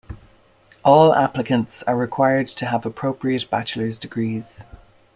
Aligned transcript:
All 0.83 1.13
applicants 1.13 1.83
are 1.83 1.95
required 1.95 2.47
to 2.47 2.65
have 2.65 2.87
appropriate 2.87 3.51
bachelor's 3.51 3.99
degrees. 3.99 4.63